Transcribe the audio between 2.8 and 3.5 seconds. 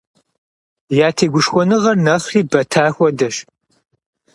хуэдэщ.